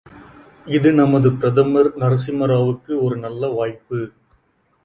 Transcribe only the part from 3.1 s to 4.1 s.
நல்ல வாய்ப்பு.